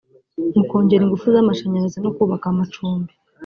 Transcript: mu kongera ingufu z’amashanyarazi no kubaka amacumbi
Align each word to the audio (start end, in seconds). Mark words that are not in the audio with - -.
mu 0.55 0.63
kongera 0.69 1.03
ingufu 1.03 1.25
z’amashanyarazi 1.33 1.97
no 2.01 2.11
kubaka 2.15 2.45
amacumbi 2.49 3.11